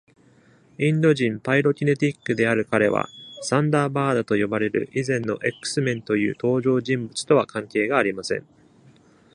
[0.79, 3.07] インド人パイロキネティックである彼は、
[3.43, 8.47] サンダーバードと呼ばれる以前の X- メンという登場人物とは関係がありません。